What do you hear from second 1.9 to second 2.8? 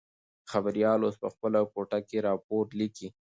کې راپور